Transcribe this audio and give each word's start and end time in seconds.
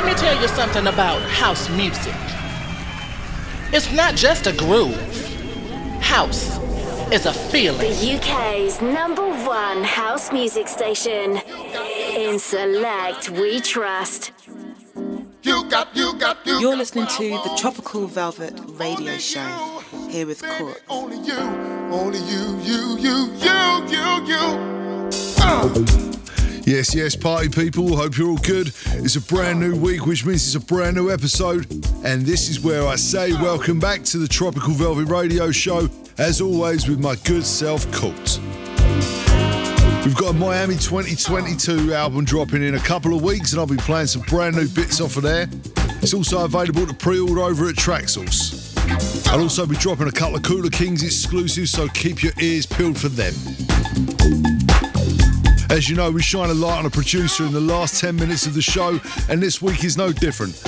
let 0.00 0.14
me 0.14 0.18
tell 0.18 0.40
you 0.40 0.48
something 0.48 0.86
about 0.86 1.20
house 1.28 1.68
music. 1.68 2.14
It's 3.70 3.92
not 3.92 4.14
just 4.14 4.46
a 4.46 4.52
groove. 4.54 4.96
House 6.00 6.58
is 7.12 7.26
a 7.26 7.34
feeling. 7.34 7.80
The 7.80 8.16
UK's 8.16 8.80
number 8.80 9.28
one 9.44 9.84
house 9.84 10.32
music 10.32 10.68
station. 10.68 11.38
In 12.16 12.38
Select, 12.38 13.28
we 13.28 13.60
trust. 13.60 14.32
You 15.42 15.68
got, 15.68 15.94
you 15.94 16.14
got, 16.14 16.46
you 16.46 16.58
You're 16.58 16.76
listening 16.76 17.06
to 17.06 17.28
the 17.28 17.54
Tropical 17.58 18.06
Velvet 18.06 18.58
Radio 18.78 19.18
Show 19.18 19.82
here 20.08 20.24
with 20.24 20.42
Court. 20.42 20.82
Only 20.88 21.18
you, 21.18 21.40
only 21.92 22.20
you, 22.20 22.58
you, 22.62 22.96
you, 22.96 23.16
you, 23.34 23.86
you, 23.90 24.24
you. 24.24 25.10
Uh. 25.42 26.09
Yes, 26.70 26.94
yes, 26.94 27.16
party 27.16 27.48
people. 27.48 27.96
Hope 27.96 28.16
you're 28.16 28.28
all 28.28 28.36
good. 28.36 28.68
It's 28.92 29.16
a 29.16 29.20
brand 29.20 29.58
new 29.58 29.74
week, 29.74 30.06
which 30.06 30.24
means 30.24 30.46
it's 30.46 30.54
a 30.54 30.64
brand 30.64 30.94
new 30.94 31.10
episode. 31.10 31.68
And 32.04 32.24
this 32.24 32.48
is 32.48 32.60
where 32.60 32.86
I 32.86 32.94
say 32.94 33.32
welcome 33.32 33.80
back 33.80 34.04
to 34.04 34.18
the 34.18 34.28
Tropical 34.28 34.74
Velvet 34.74 35.06
Radio 35.06 35.50
Show, 35.50 35.88
as 36.16 36.40
always, 36.40 36.88
with 36.88 37.00
my 37.00 37.16
good 37.24 37.44
self, 37.44 37.90
Colt. 37.90 38.38
We've 40.04 40.14
got 40.14 40.30
a 40.30 40.32
Miami 40.32 40.76
2022 40.76 41.92
album 41.92 42.24
dropping 42.24 42.62
in 42.62 42.76
a 42.76 42.80
couple 42.80 43.16
of 43.16 43.22
weeks, 43.24 43.50
and 43.50 43.58
I'll 43.58 43.66
be 43.66 43.76
playing 43.76 44.06
some 44.06 44.22
brand 44.22 44.54
new 44.54 44.68
bits 44.68 45.00
off 45.00 45.16
of 45.16 45.24
there. 45.24 45.48
It's 46.02 46.14
also 46.14 46.44
available 46.44 46.86
to 46.86 46.94
pre 46.94 47.18
order 47.18 47.40
over 47.40 47.68
at 47.68 47.74
Traxsource. 47.74 49.26
I'll 49.26 49.42
also 49.42 49.66
be 49.66 49.74
dropping 49.74 50.06
a 50.06 50.12
couple 50.12 50.36
of 50.36 50.44
Cooler 50.44 50.70
Kings 50.70 51.02
exclusives, 51.02 51.72
so 51.72 51.88
keep 51.88 52.22
your 52.22 52.32
ears 52.40 52.64
peeled 52.64 52.96
for 52.96 53.08
them. 53.08 53.34
As 55.70 55.88
you 55.88 55.94
know, 55.94 56.10
we 56.10 56.20
shine 56.20 56.50
a 56.50 56.54
light 56.54 56.78
on 56.80 56.86
a 56.86 56.90
producer 56.90 57.44
in 57.44 57.52
the 57.52 57.60
last 57.60 58.00
10 58.00 58.16
minutes 58.16 58.44
of 58.44 58.54
the 58.54 58.60
show, 58.60 58.98
and 59.28 59.40
this 59.40 59.62
week 59.62 59.84
is 59.84 59.96
no 59.96 60.10
different. 60.12 60.60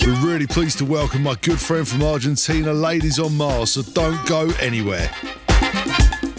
We're 0.00 0.14
really 0.26 0.46
pleased 0.46 0.78
to 0.78 0.86
welcome 0.86 1.22
my 1.24 1.34
good 1.42 1.60
friend 1.60 1.86
from 1.86 2.02
Argentina, 2.02 2.72
Ladies 2.72 3.18
on 3.18 3.36
Mars, 3.36 3.72
so 3.72 3.82
don't 3.82 4.26
go 4.26 4.50
anywhere. 4.58 5.10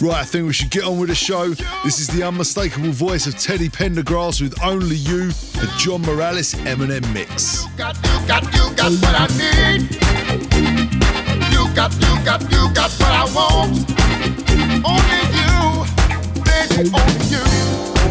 Right, 0.02 0.16
I 0.16 0.24
think 0.24 0.48
we 0.48 0.54
should 0.54 0.72
get 0.72 0.84
on 0.84 0.98
with 0.98 1.10
the 1.10 1.16
show. 1.16 1.50
This 1.84 2.00
is 2.00 2.08
the 2.08 2.24
unmistakable 2.24 2.92
voice 2.92 3.28
of 3.28 3.38
Teddy 3.38 3.70
Pendergrass 3.70 4.42
with 4.42 4.60
Only 4.64 4.96
You, 4.96 5.28
the 5.28 5.72
John 5.78 6.02
Morales 6.02 6.56
M+M 6.66 7.14
mix. 7.14 7.66
You 7.66 7.78
got, 7.78 7.96
you 7.98 8.28
got, 8.28 8.44
you 8.46 8.76
got 8.76 8.92
what 8.94 9.16
I 9.16 9.28
need. 9.38 9.92
You 11.54 11.76
got, 11.76 11.94
you 11.94 12.26
got, 12.26 12.42
you 12.52 12.74
got 12.74 12.92
what 12.94 13.14
I 13.14 13.26
want. 13.36 13.86
Only 14.84 15.22
you, 15.38 16.44
baby, 16.44 16.90
only 16.92 17.26
you. 17.30 17.97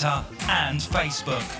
Twitter, 0.00 0.24
and 0.48 0.80
Facebook. 0.80 1.59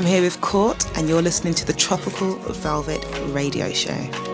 I'm 0.00 0.06
here 0.06 0.22
with 0.22 0.40
Court, 0.40 0.82
and 0.96 1.10
you're 1.10 1.20
listening 1.20 1.52
to 1.52 1.66
the 1.66 1.74
Tropical 1.74 2.36
Velvet 2.36 3.04
Radio 3.34 3.70
Show. 3.70 4.29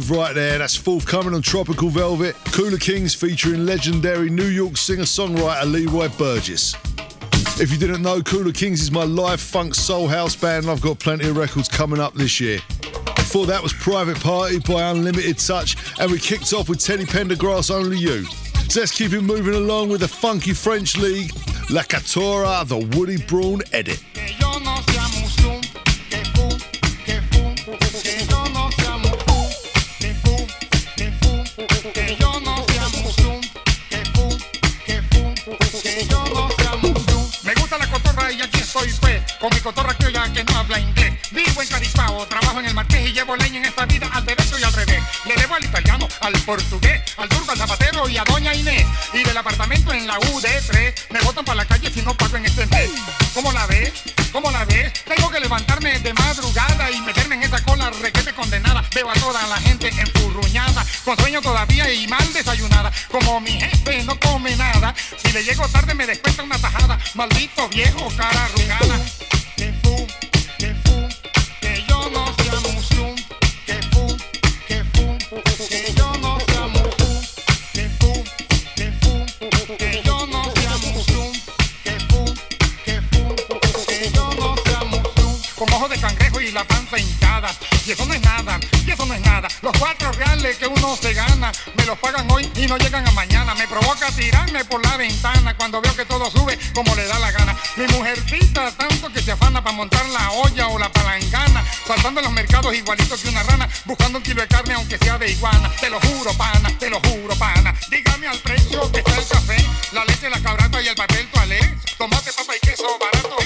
Right 0.00 0.34
there. 0.34 0.58
That's 0.58 0.76
forthcoming 0.76 1.34
on 1.34 1.42
Tropical 1.42 1.88
Velvet. 1.88 2.36
Cooler 2.52 2.78
Kings 2.78 3.14
featuring 3.14 3.64
legendary 3.64 4.30
New 4.30 4.46
York 4.46 4.76
singer 4.76 5.04
songwriter 5.04 5.70
Leroy 5.70 6.08
Burgess. 6.18 6.74
If 7.60 7.70
you 7.70 7.78
didn't 7.78 8.02
know, 8.02 8.20
Cooler 8.20 8.52
Kings 8.52 8.82
is 8.82 8.90
my 8.90 9.04
live 9.04 9.40
funk 9.40 9.74
soul 9.74 10.08
house 10.08 10.34
band, 10.34 10.64
and 10.64 10.72
I've 10.72 10.80
got 10.80 10.98
plenty 10.98 11.28
of 11.28 11.36
records 11.36 11.68
coming 11.68 12.00
up 12.00 12.14
this 12.14 12.40
year. 12.40 12.58
Before 13.16 13.46
that 13.46 13.62
was 13.62 13.72
Private 13.72 14.20
Party 14.20 14.58
by 14.58 14.90
Unlimited 14.90 15.38
Touch, 15.38 15.76
and 16.00 16.10
we 16.10 16.18
kicked 16.18 16.52
off 16.52 16.68
with 16.68 16.80
Teddy 16.80 17.04
Pendergrass 17.04 17.70
Only 17.70 17.98
You. 17.98 18.24
So 18.68 18.80
let's 18.80 18.92
keep 18.92 19.12
it 19.12 19.20
moving 19.20 19.54
along 19.54 19.90
with 19.90 20.00
the 20.00 20.08
funky 20.08 20.52
French 20.52 20.96
league, 20.96 21.30
La 21.70 21.82
Catora, 21.82 22.66
the 22.66 22.78
Woody 22.96 23.18
Braun 23.18 23.62
edit. 23.72 24.02
Leña 43.36 43.58
en 43.58 43.64
esta 43.66 43.86
vida 43.86 44.08
al 44.12 44.24
derecho 44.24 44.58
y 44.58 44.64
al 44.64 44.72
revés. 44.72 45.02
Le 45.24 45.34
debo 45.36 45.54
al 45.54 45.64
italiano, 45.64 46.08
al 46.20 46.32
portugués, 46.40 47.02
al 47.16 47.28
turco, 47.28 47.52
al 47.52 47.58
zapatero 47.58 48.08
y 48.08 48.16
a 48.16 48.24
doña 48.24 48.54
Inés. 48.54 48.86
Y 49.12 49.22
del 49.22 49.36
apartamento 49.36 49.92
en 49.92 50.06
la 50.06 50.18
UD3 50.18 50.94
me 51.10 51.20
botan 51.20 51.44
para 51.44 51.56
la 51.56 51.64
calle 51.64 51.90
si 51.92 52.02
no 52.02 52.14
pago 52.14 52.36
en 52.36 52.46
este 52.46 52.66
mes. 52.66 52.90
¿Cómo 53.34 53.52
la 53.52 53.66
ves? 53.66 53.92
¿Cómo 54.32 54.50
la 54.50 54.64
ves? 54.64 54.92
Tengo 55.04 55.30
que 55.30 55.40
levantarme 55.40 55.98
de 56.00 56.12
madrugada 56.14 56.90
y 56.90 57.00
meterme 57.02 57.36
en 57.36 57.44
esa 57.44 57.62
cola 57.64 57.90
requete 57.90 58.32
condenada. 58.32 58.82
Veo 58.94 59.10
a 59.10 59.14
toda 59.14 59.46
la 59.46 59.56
gente 59.58 59.88
enfurruñada, 59.88 60.84
con 61.04 61.16
sueño 61.18 61.40
todavía 61.40 61.92
y 61.92 62.06
mal 62.08 62.32
desayunada. 62.32 62.90
Como 63.10 63.40
mi 63.40 63.52
jefe 63.52 64.02
no 64.04 64.18
come 64.18 64.56
nada, 64.56 64.94
si 65.22 65.32
le 65.32 65.44
llego 65.44 65.68
tarde 65.68 65.94
me 65.94 66.06
descuenta 66.06 66.42
una 66.42 66.58
tajada. 66.58 66.98
Maldito 67.14 67.68
viejo 67.68 68.12
cara 68.16 68.44
arrugada. 68.44 68.98
Y 87.86 87.90
eso 87.92 88.06
no 88.06 88.14
es 88.14 88.22
nada, 88.22 88.58
y 88.86 88.90
eso 88.90 89.04
no 89.04 89.12
es 89.12 89.20
nada. 89.20 89.46
Los 89.60 89.76
cuatro 89.78 90.10
reales 90.12 90.56
que 90.56 90.66
uno 90.66 90.96
se 90.96 91.12
gana, 91.12 91.52
me 91.76 91.84
los 91.84 91.98
pagan 91.98 92.30
hoy 92.30 92.50
y 92.56 92.66
no 92.66 92.78
llegan 92.78 93.06
a 93.06 93.10
mañana. 93.10 93.54
Me 93.54 93.68
provoca 93.68 94.10
tirarme 94.12 94.64
por 94.64 94.82
la 94.82 94.96
ventana 94.96 95.54
cuando 95.54 95.82
veo 95.82 95.94
que 95.94 96.06
todo 96.06 96.30
sube 96.30 96.58
como 96.74 96.94
le 96.94 97.04
da 97.06 97.18
la 97.18 97.30
gana. 97.30 97.54
Mi 97.76 97.86
mujercita 97.88 98.70
tanto 98.72 99.12
que 99.12 99.20
se 99.20 99.32
afana 99.32 99.62
para 99.62 99.76
montar 99.76 100.06
la 100.08 100.30
olla 100.30 100.68
o 100.68 100.78
la 100.78 100.90
palangana. 100.90 101.62
Saltando 101.86 102.20
en 102.20 102.24
los 102.24 102.32
mercados 102.32 102.74
igualito 102.74 103.18
que 103.18 103.28
una 103.28 103.42
rana, 103.42 103.68
buscando 103.84 104.16
un 104.16 104.24
kilo 104.24 104.40
de 104.40 104.48
carne 104.48 104.74
aunque 104.74 104.96
sea 104.96 105.18
de 105.18 105.30
iguana. 105.30 105.70
Te 105.78 105.90
lo 105.90 106.00
juro, 106.00 106.32
pana, 106.38 106.70
te 106.78 106.88
lo 106.88 107.00
juro, 107.00 107.36
pana. 107.36 107.74
Dígame 107.90 108.28
al 108.28 108.38
precio 108.38 108.90
que 108.92 109.00
está 109.00 109.14
el 109.14 109.26
café, 109.26 109.56
la 109.92 110.06
leche, 110.06 110.30
la 110.30 110.40
cabrata 110.40 110.80
y 110.80 110.88
el 110.88 110.94
papel 110.94 111.28
toalé. 111.30 111.60
Tomate, 111.98 112.32
papa 112.32 112.56
y 112.56 112.66
queso 112.66 112.98
barato, 112.98 113.36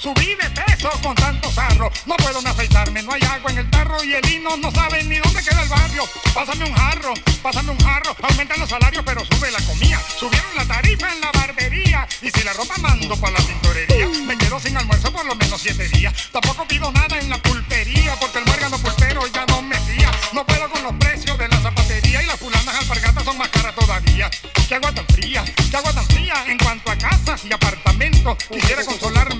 Subí 0.00 0.34
de 0.34 0.50
peso 0.50 0.90
con 1.02 1.14
tanto 1.14 1.50
sarro. 1.52 1.90
No 2.06 2.16
puedo 2.16 2.40
ni 2.42 2.48
afeitarme, 2.48 3.02
no 3.02 3.12
hay 3.12 3.22
agua 3.22 3.50
en 3.50 3.58
el 3.58 3.70
tarro 3.70 4.02
y 4.02 4.14
el 4.14 4.30
hino 4.30 4.56
no 4.56 4.70
sabe 4.70 5.02
ni 5.04 5.18
dónde 5.18 5.42
queda 5.42 5.62
el 5.62 5.68
barrio. 5.68 6.04
Pásame 6.34 6.64
un 6.64 6.74
jarro, 6.74 7.14
pásame 7.42 7.70
un 7.70 7.78
jarro. 7.78 8.16
Aumentan 8.22 8.60
los 8.60 8.68
salarios 8.68 9.02
pero 9.04 9.24
sube 9.24 9.50
la 9.50 9.60
comida. 9.60 10.00
Subieron 10.18 10.54
la 10.56 10.64
tarifa 10.64 11.12
en 11.12 11.20
la 11.20 11.32
barbería 11.32 12.06
y 12.22 12.30
si 12.30 12.42
la 12.42 12.52
ropa 12.52 12.74
mando 12.78 13.16
para 13.16 13.38
la 13.38 13.44
tintorería. 13.44 14.08
Me 14.26 14.38
quedo 14.38 14.58
sin 14.60 14.76
almuerzo 14.76 15.12
por 15.12 15.24
lo 15.24 15.34
menos 15.34 15.60
siete 15.60 15.88
días. 15.88 16.14
Tampoco 16.32 16.66
pido 16.66 16.90
nada 16.92 17.18
en 17.18 17.30
la 17.30 17.38
pulpería 17.38 18.14
porque 18.20 18.38
el 18.38 18.46
muérgano 18.46 18.78
pulpero 18.78 19.26
ya 19.28 19.46
no 19.46 19.62
me 19.62 19.78
fía. 19.80 20.10
No 20.32 20.44
puedo 20.46 20.68
con 20.70 20.82
los 20.82 20.92
precios 20.94 21.36
de 21.38 21.48
la 21.48 21.60
zapatería 21.60 22.22
y 22.22 22.26
las 22.26 22.38
fulanas 22.38 22.74
alpargatas 22.74 23.24
son 23.24 23.38
más 23.38 23.48
caras 23.48 23.74
todavía. 23.74 24.30
¿Qué 24.68 24.74
agua 24.74 24.92
tan 24.92 25.06
fría? 25.08 25.44
¿Qué 25.44 25.76
agua 25.76 25.92
tan 25.92 26.06
fría? 26.06 26.34
En 26.46 26.58
cuanto 26.58 26.90
a 26.90 26.96
casas 26.96 27.44
y 27.44 27.52
apartamentos, 27.52 28.38
quisiera 28.50 28.84
consolarme 28.84 29.39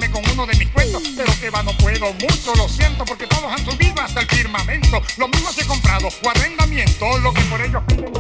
puedo 2.01 2.15
mucho, 2.15 2.55
lo 2.55 2.69
siento, 2.69 3.05
porque 3.05 3.27
todos 3.27 3.53
han 3.53 3.65
subido 3.65 4.01
hasta 4.03 4.21
el 4.21 4.27
firmamento. 4.27 5.03
Lo 5.19 5.29
mismo 5.29 5.53
se 5.53 5.63
he 5.63 5.67
comprado 5.67 6.09
o 6.09 6.31
arrendamiento, 6.31 7.19
lo 7.19 7.33
que 7.33 7.43
por 7.43 7.61
ellos 7.61 7.83
piden 7.87 8.20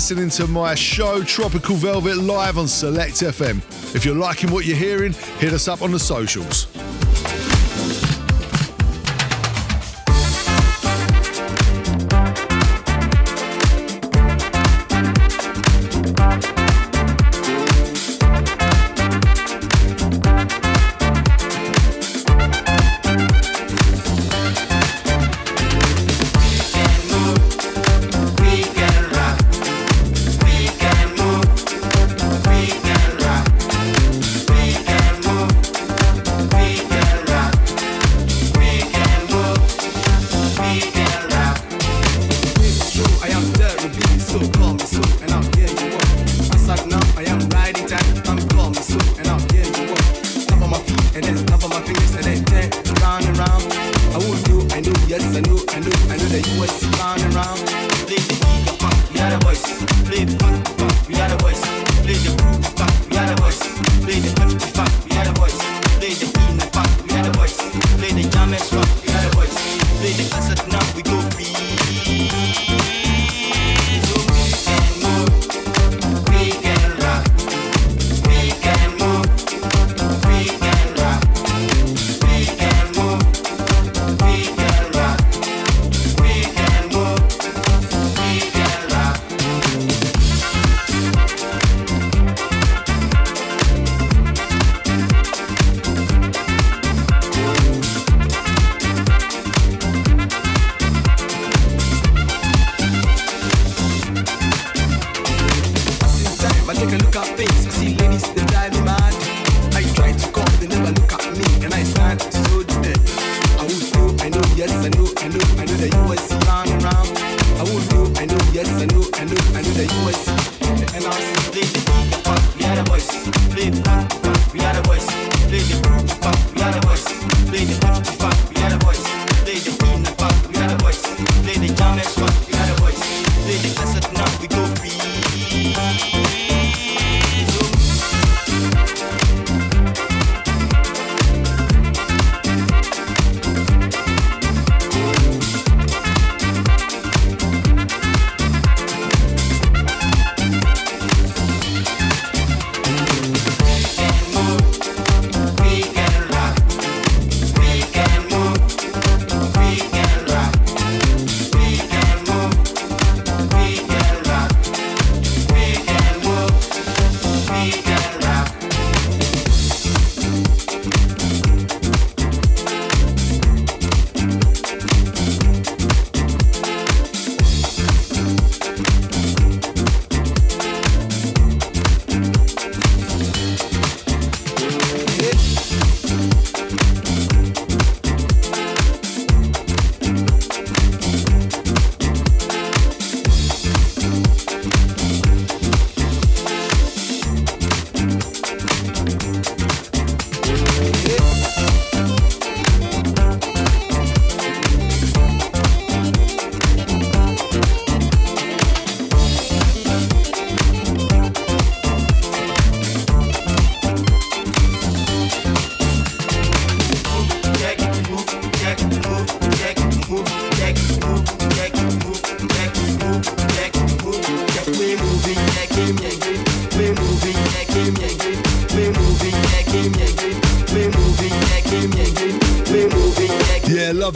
listening 0.00 0.30
to 0.30 0.46
my 0.46 0.74
show 0.74 1.22
Tropical 1.22 1.76
Velvet 1.76 2.16
live 2.16 2.56
on 2.56 2.66
Select 2.66 3.16
FM. 3.16 3.58
If 3.94 4.06
you're 4.06 4.14
liking 4.14 4.50
what 4.50 4.64
you're 4.64 4.74
hearing, 4.74 5.12
hit 5.12 5.52
us 5.52 5.68
up 5.68 5.82
on 5.82 5.92
the 5.92 5.98
socials. 5.98 6.69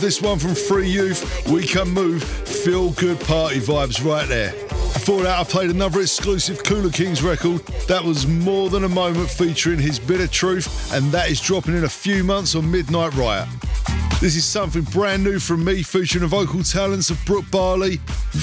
This 0.05 0.21
one 0.21 0.38
from 0.38 0.55
Free 0.55 0.87
Youth. 0.87 1.49
We 1.49 1.67
Can 1.67 1.88
Move. 1.88 2.23
Feel 2.23 2.90
good 2.90 3.19
party 3.21 3.59
vibes 3.59 4.05
right 4.05 4.29
there. 4.29 4.53
Before 4.93 5.23
that, 5.23 5.38
I 5.38 5.45
played 5.45 5.71
another 5.71 6.03
exclusive 6.03 6.62
Cooler 6.62 6.90
Kings 6.90 7.23
record. 7.23 7.64
That 7.88 8.05
was 8.05 8.27
More 8.27 8.69
Than 8.69 8.85
a 8.85 8.88
Moment 8.88 9.31
featuring 9.31 9.79
his 9.79 9.99
Bitter 9.99 10.27
Truth, 10.27 10.93
and 10.93 11.11
that 11.12 11.31
is 11.31 11.40
dropping 11.40 11.75
in 11.75 11.85
a 11.85 11.88
few 11.88 12.23
months 12.23 12.55
on 12.55 12.71
Midnight 12.71 13.14
Riot. 13.14 13.49
This 14.21 14.37
is 14.37 14.45
something 14.45 14.83
brand 14.83 15.25
new 15.25 15.38
from 15.38 15.64
me 15.64 15.83
featuring 15.83 16.21
the 16.21 16.29
vocal 16.29 16.62
talents 16.62 17.09
of 17.09 17.25
Brooke 17.25 17.51
Barley. 17.51 17.97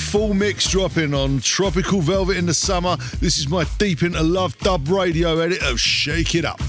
Full 0.09 0.33
mix 0.33 0.67
dropping 0.67 1.13
on 1.13 1.41
Tropical 1.41 2.01
Velvet 2.01 2.37
in 2.37 2.47
the 2.47 2.55
summer. 2.55 2.97
This 3.19 3.37
is 3.37 3.47
my 3.47 3.65
Deep 3.77 4.01
Into 4.01 4.23
Love 4.23 4.57
dub 4.59 4.87
radio 4.87 5.37
edit 5.37 5.61
of 5.61 5.79
Shake 5.79 6.33
It 6.33 6.43
Up. 6.43 6.59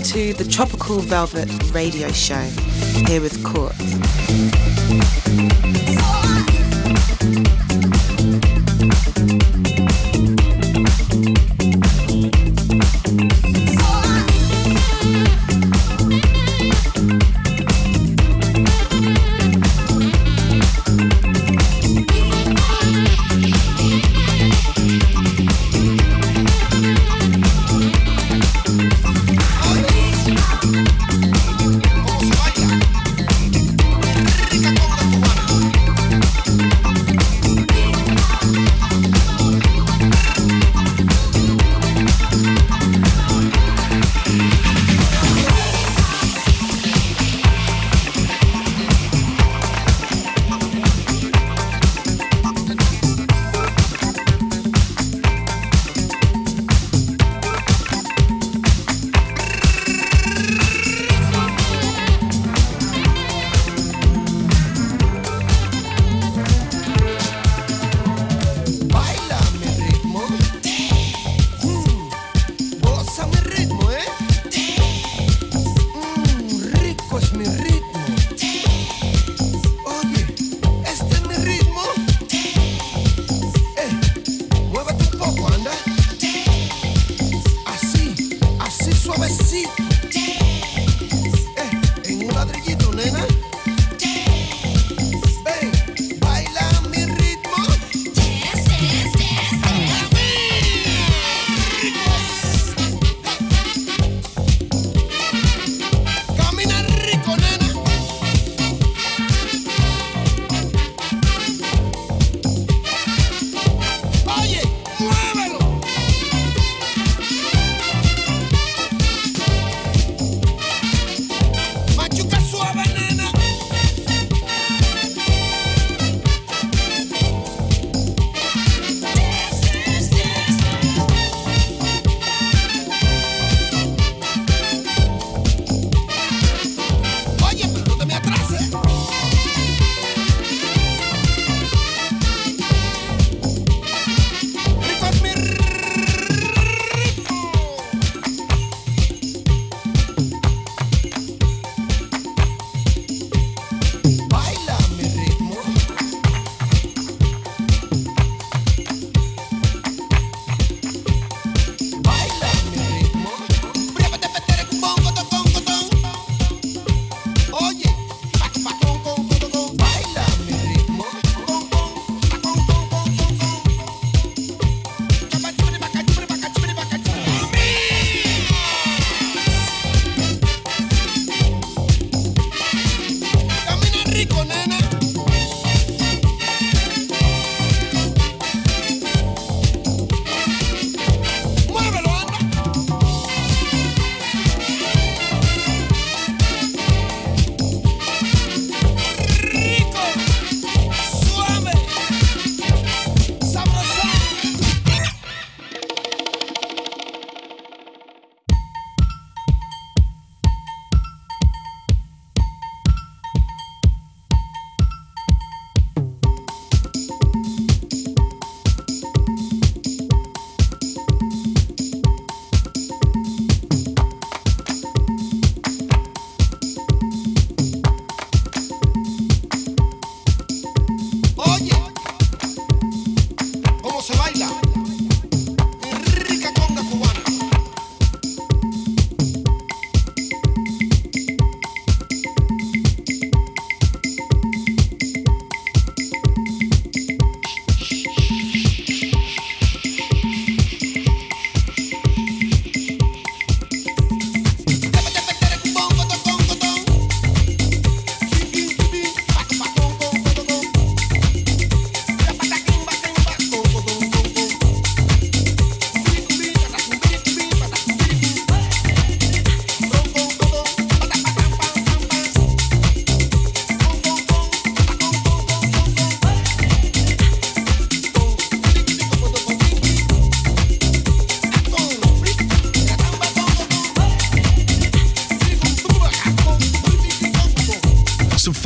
listening 0.00 0.34
to 0.34 0.44
the 0.44 0.50
Tropical 0.50 1.00
Velvet 1.00 1.48
Radio 1.72 2.08
Show 2.10 2.40
here 3.06 3.20
with 3.20 3.42
Court. 3.44 3.74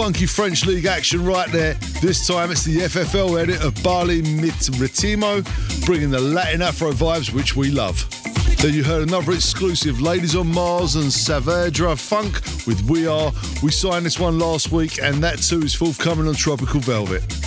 Funky 0.04 0.26
French 0.26 0.66
league 0.66 0.84
action 0.84 1.24
right 1.24 1.50
there. 1.50 1.72
This 2.02 2.26
time 2.26 2.50
it's 2.50 2.62
the 2.62 2.76
FFL 2.76 3.40
edit 3.40 3.64
of 3.64 3.82
Bali 3.82 4.20
Mit 4.20 4.52
Ritimo, 4.76 5.42
bringing 5.86 6.10
the 6.10 6.20
Latin 6.20 6.60
Afro 6.60 6.92
vibes 6.92 7.32
which 7.32 7.56
we 7.56 7.70
love. 7.70 8.06
Then 8.58 8.74
you 8.74 8.84
heard 8.84 9.08
another 9.08 9.32
exclusive 9.32 10.02
Ladies 10.02 10.36
on 10.36 10.52
Mars 10.52 10.96
and 10.96 11.06
Saavedra 11.06 11.98
Funk 11.98 12.34
with 12.66 12.82
We 12.82 13.06
Are. 13.06 13.32
We 13.62 13.70
signed 13.70 14.04
this 14.04 14.20
one 14.20 14.38
last 14.38 14.70
week 14.70 14.98
and 15.00 15.24
that 15.24 15.38
too 15.38 15.62
is 15.62 15.74
forthcoming 15.74 16.28
on 16.28 16.34
Tropical 16.34 16.80
Velvet. 16.80 17.43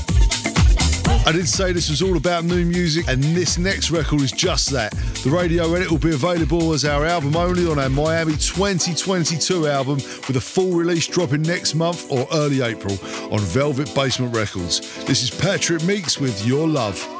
I 1.08 1.32
did 1.32 1.47
say 1.47 1.72
this 1.72 1.89
was 1.89 2.01
all 2.01 2.18
about 2.18 2.43
new 2.43 2.66
music, 2.66 3.08
and 3.08 3.22
this 3.22 3.58
next 3.58 3.91
record 3.91 4.22
is 4.22 4.32
just 4.32 4.70
that. 4.72 4.91
The 5.24 5.30
radio 5.30 5.74
edit 5.74 5.91
will 5.91 5.97
be 5.97 6.14
available 6.14 6.74
as 6.74 6.86
our 6.86 7.05
album 7.05 7.36
only 7.36 7.68
on 7.68 7.80
our 7.80 7.89
Miami 7.89 8.34
2022 8.34 9.68
album, 9.68 9.95
with 9.95 10.36
a 10.36 10.41
full 10.41 10.72
release 10.72 11.08
dropping 11.08 11.41
next 11.41 11.76
month 11.76 12.12
or 12.12 12.28
early 12.34 12.62
April 12.62 12.93
on 13.32 13.39
Velvet 13.39 13.93
Basement 13.93 14.36
Records. 14.36 14.80
This 15.05 15.24
is 15.24 15.30
Patrick 15.30 15.84
Meeks 15.84 16.18
with 16.18 16.45
Your 16.45 16.68
Love. 16.68 17.16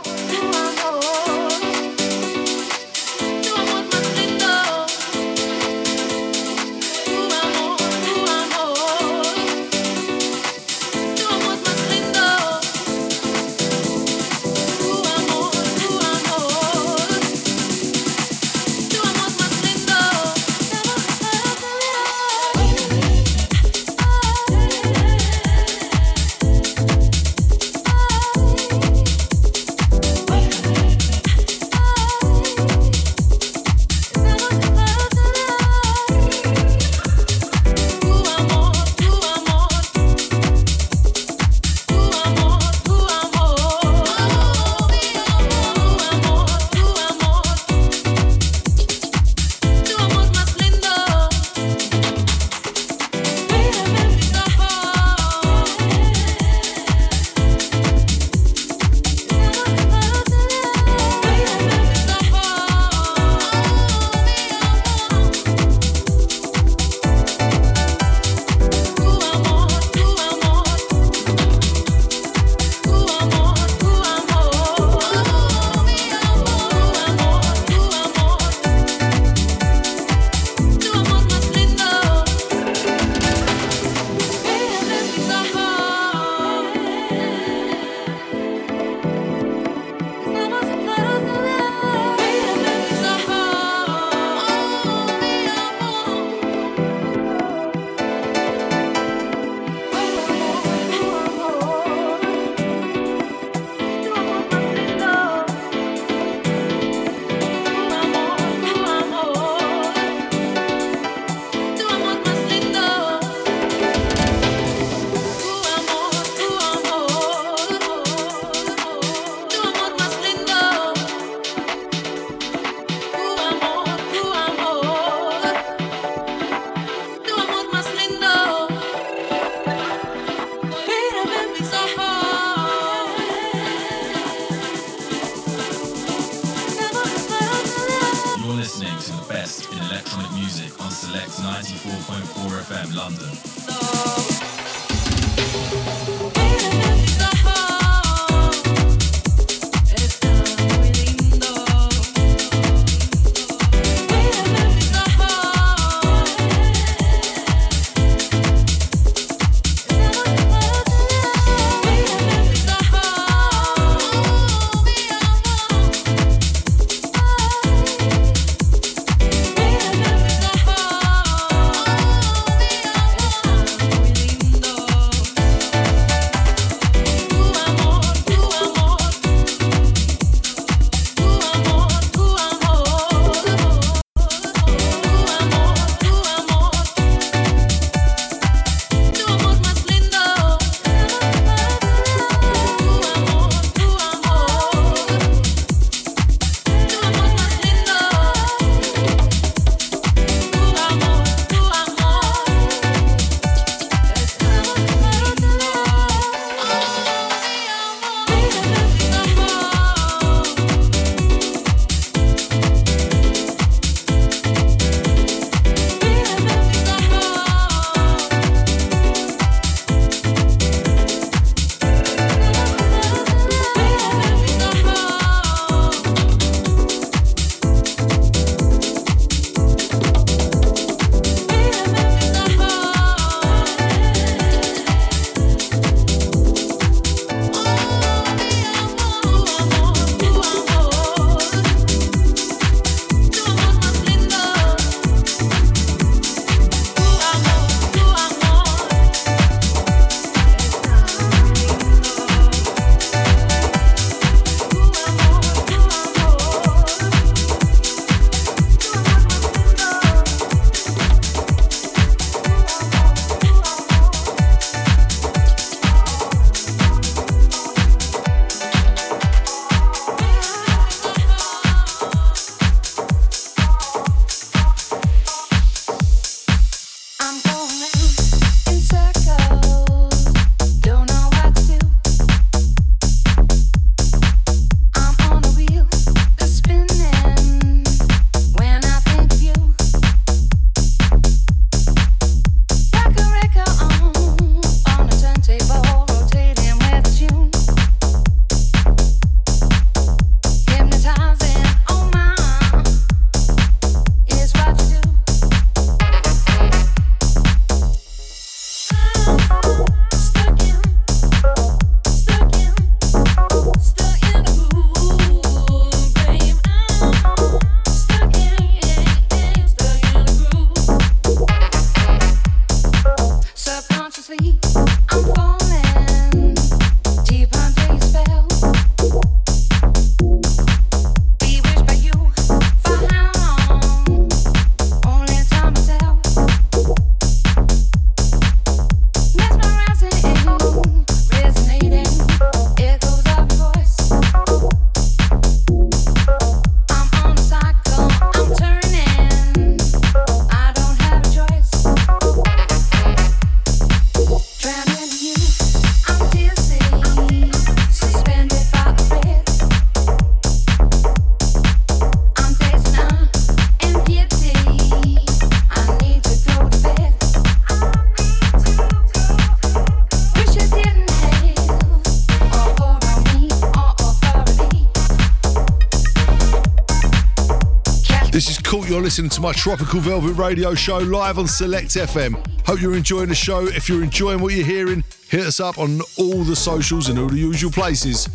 Listening 379.08 379.30
to 379.30 379.40
my 379.40 379.54
Tropical 379.54 380.02
Velvet 380.02 380.34
Radio 380.34 380.76
show 380.76 380.98
live 380.98 381.40
on 381.40 381.48
Select 381.48 381.92
FM. 381.92 382.36
Hope 382.66 382.82
you're 382.82 382.98
enjoying 382.98 383.30
the 383.30 383.36
show. 383.36 383.66
If 383.66 383.88
you're 383.88 384.04
enjoying 384.04 384.42
what 384.42 384.54
you're 384.54 384.66
hearing, 384.66 385.02
hit 385.30 385.46
us 385.46 385.62
up 385.62 385.78
on 385.78 386.02
all 386.18 386.44
the 386.44 386.58
socials 386.58 387.08
and 387.08 387.18
all 387.18 387.30
the 387.30 387.38
usual 387.38 387.72
places. 387.72 388.27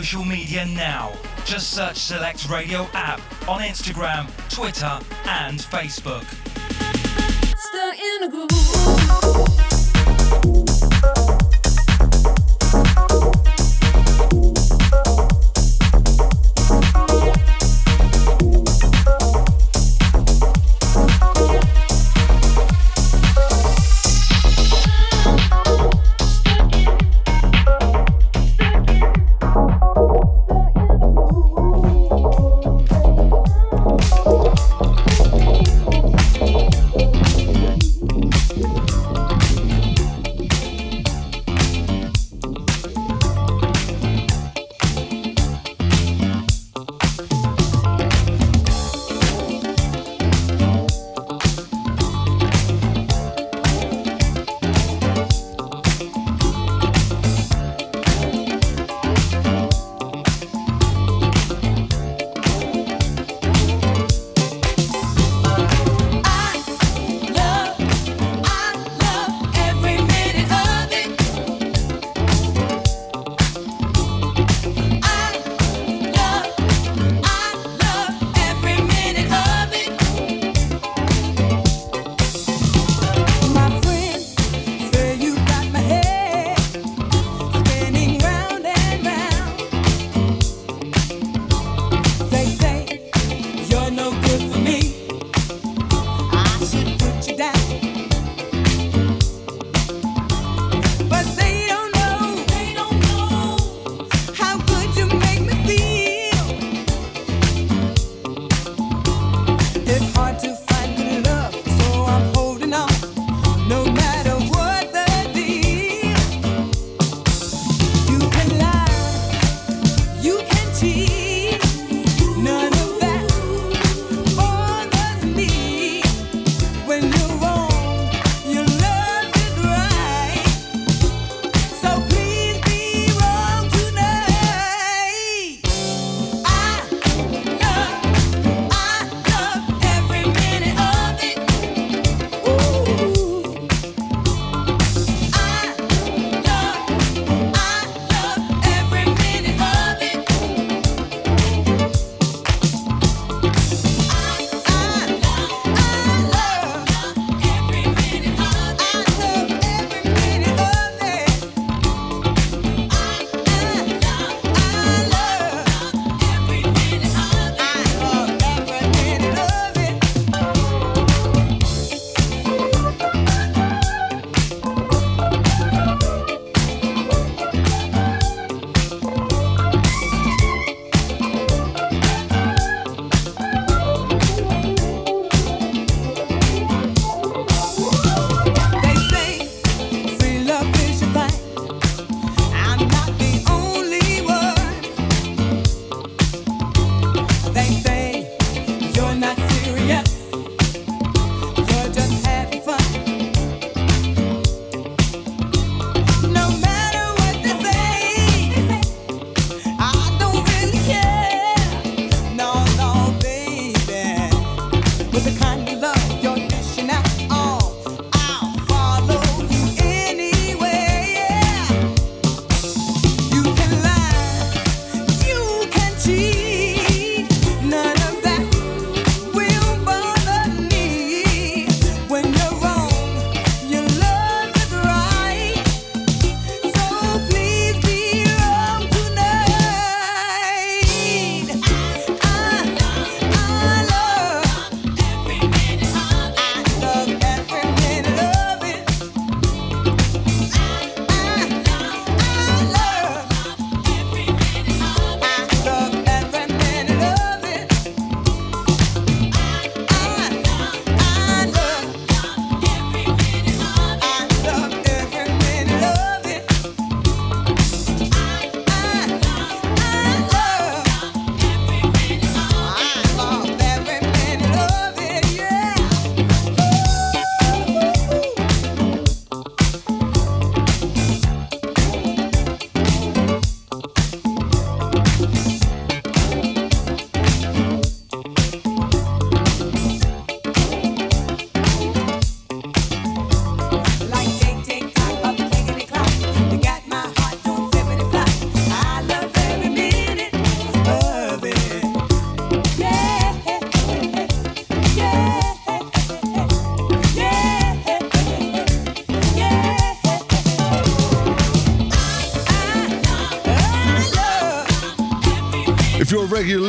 Social 0.00 0.24
media 0.24 0.66
now. 0.66 1.12
Just 1.44 1.70
search 1.70 1.96
Select 1.96 2.50
Radio 2.50 2.88
app 2.94 3.20
on 3.48 3.60
Instagram, 3.60 4.26
Twitter, 4.52 4.98
and 5.24 5.60
Facebook. 5.60 6.43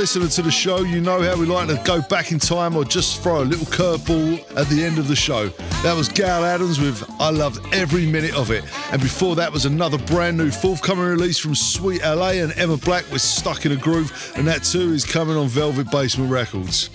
Listener 0.06 0.28
to 0.28 0.44
the 0.44 0.52
show, 0.52 0.84
you 0.84 1.02
know 1.02 1.20
how 1.24 1.36
we 1.36 1.48
like 1.48 1.68
to 1.68 1.82
go 1.84 2.00
back 2.00 2.32
in 2.32 2.38
time 2.38 2.76
or 2.76 2.86
just 2.86 3.24
throw 3.24 3.42
a 3.42 3.44
little 3.44 3.66
curveball 3.66 4.38
at 4.56 4.68
the 4.68 4.84
end 4.84 5.00
of 5.00 5.08
the 5.08 5.16
show. 5.16 5.48
That 5.82 5.96
was 5.96 6.08
Gal 6.08 6.46
Adams 6.46 6.80
with 6.80 7.04
I 7.20 7.32
Loved 7.32 7.74
Every 7.74 8.06
Minute 8.06 8.36
of 8.36 8.52
It. 8.52 8.64
And 8.92 9.02
before 9.02 9.36
that 9.38 9.52
was 9.52 9.66
another 9.66 9.98
brand 9.98 10.38
new 10.38 10.52
forthcoming 10.52 11.06
release 11.06 11.40
from 11.40 11.56
Sweet 11.56 12.04
LA 12.04 12.34
and 12.34 12.54
Emma 12.56 12.78
Black 12.78 13.12
with 13.12 13.24
Stuck 13.24 13.66
in 13.66 13.72
a 13.72 13.76
Groove. 13.76 14.34
And 14.38 14.48
that 14.48 14.62
too 14.62 14.94
is 14.94 15.06
coming 15.06 15.38
on 15.38 15.48
Velvet 15.48 15.90
Basement 15.90 16.32
Records. 16.32 16.92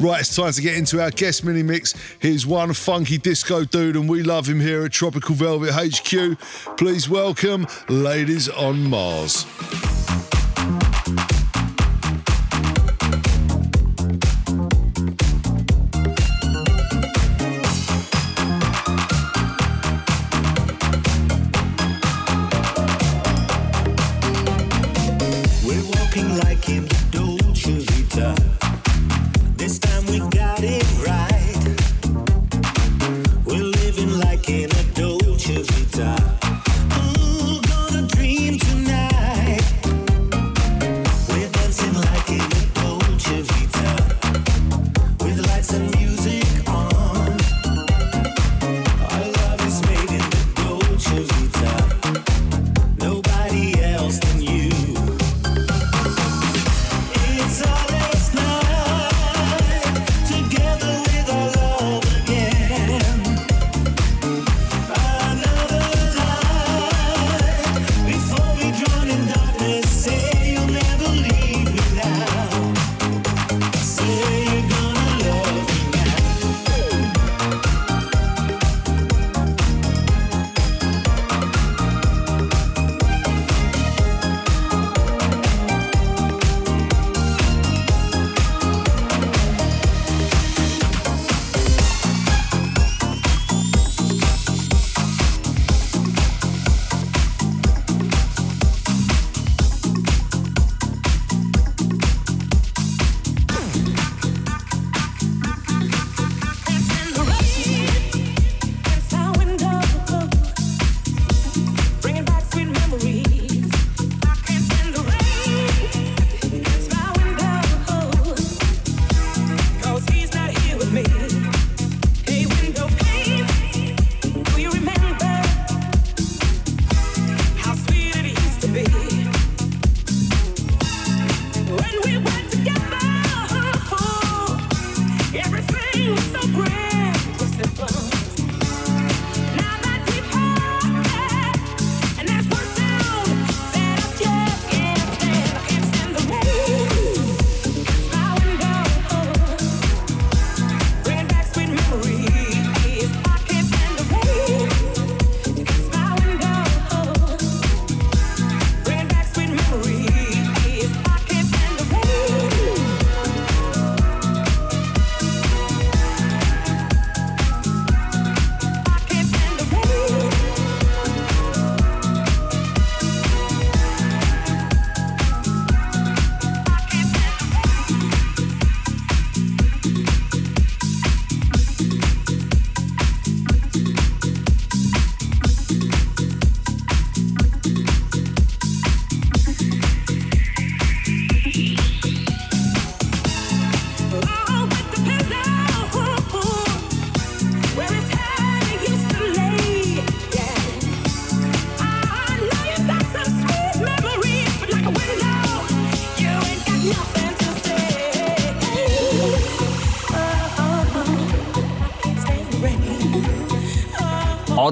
Right, 0.00 0.20
it's 0.20 0.34
time 0.34 0.52
to 0.52 0.62
get 0.62 0.78
into 0.78 1.02
our 1.02 1.10
guest 1.10 1.44
mini 1.44 1.62
mix. 1.62 1.94
Here's 2.18 2.46
one 2.46 2.72
funky 2.72 3.18
disco 3.18 3.64
dude, 3.64 3.96
and 3.96 4.08
we 4.08 4.22
love 4.22 4.46
him 4.46 4.58
here 4.58 4.86
at 4.86 4.92
Tropical 4.92 5.34
Velvet 5.34 5.72
HQ. 5.74 6.78
Please 6.78 7.10
welcome 7.10 7.66
Ladies 7.90 8.48
on 8.48 8.84
Mars. 8.84 9.44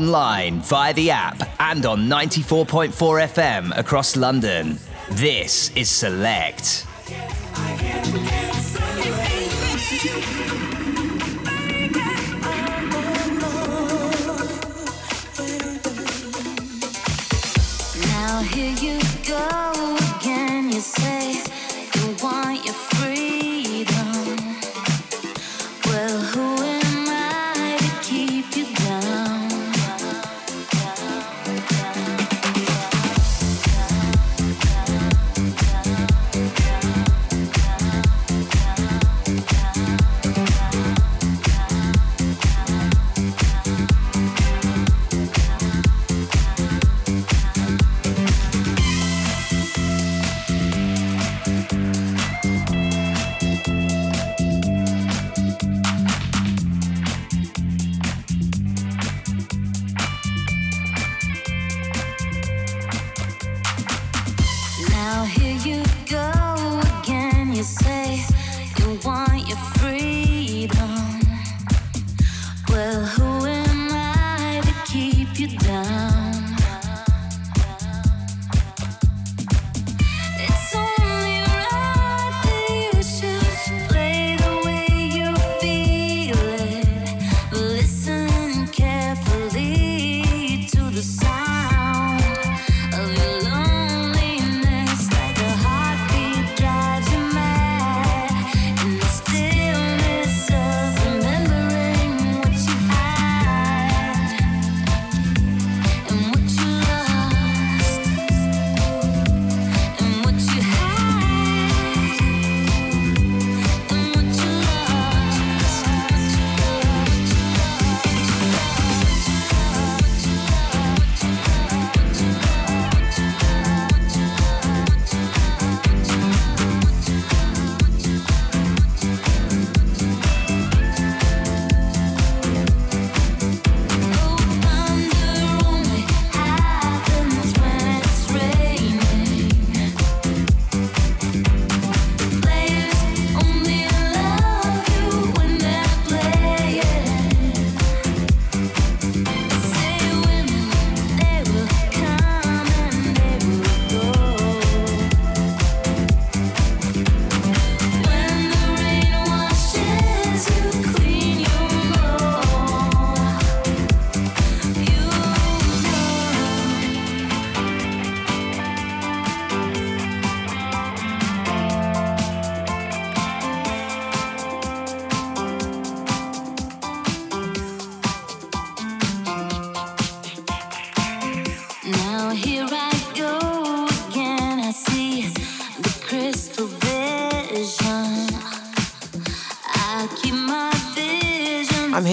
Online, 0.08 0.62
via 0.62 0.94
the 0.94 1.10
app, 1.10 1.36
and 1.60 1.84
on 1.84 2.08
94.4 2.08 2.92
FM 3.28 3.78
across 3.78 4.16
London. 4.16 4.78
This 5.10 5.70
is 5.76 5.90
Select. 5.90 6.87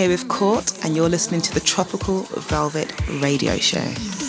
Here 0.06 0.14
with 0.14 0.28
Court, 0.28 0.86
and 0.86 0.95
you're 0.95 1.10
listening 1.10 1.41
to 1.41 1.53
the 1.53 1.60
Tropical 1.60 2.22
Velvet 2.51 2.93
Radio 3.22 3.58
Show. 3.58 4.25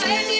Now 0.00 0.37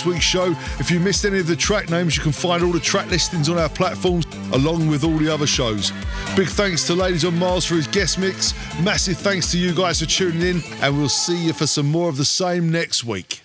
this 0.00 0.06
week's 0.06 0.24
show. 0.24 0.54
If 0.78 0.90
you 0.90 0.98
missed 0.98 1.24
any 1.24 1.38
of 1.40 1.46
the 1.46 1.56
track 1.56 1.90
names, 1.90 2.16
you 2.16 2.22
can 2.22 2.32
find 2.32 2.62
all 2.62 2.72
the 2.72 2.80
track 2.80 3.10
listings 3.10 3.48
on 3.48 3.58
our 3.58 3.68
platforms 3.68 4.24
along 4.52 4.88
with 4.88 5.04
all 5.04 5.16
the 5.16 5.28
other 5.28 5.46
shows. 5.46 5.92
Big 6.36 6.48
thanks 6.48 6.86
to 6.86 6.94
Ladies 6.94 7.24
on 7.24 7.38
Mars 7.38 7.66
for 7.66 7.74
his 7.74 7.86
guest 7.86 8.18
mix. 8.18 8.54
Massive 8.80 9.18
thanks 9.18 9.50
to 9.52 9.58
you 9.58 9.74
guys 9.74 10.00
for 10.00 10.06
tuning 10.06 10.42
in, 10.42 10.62
and 10.80 10.96
we'll 10.96 11.08
see 11.08 11.46
you 11.46 11.52
for 11.52 11.66
some 11.66 11.86
more 11.86 12.08
of 12.08 12.16
the 12.16 12.24
same 12.24 12.70
next 12.70 13.04
week. 13.04 13.39